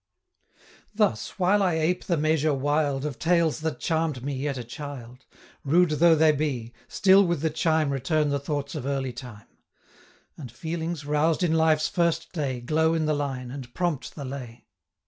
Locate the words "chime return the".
7.51-8.39